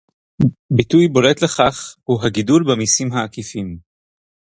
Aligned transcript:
ביטוי 0.73 1.07
בולט 1.07 1.41
לכך 1.43 1.95
הוא 2.03 2.23
הגידול 2.23 2.63
במסים 2.67 3.13
העקיפים 3.13 3.77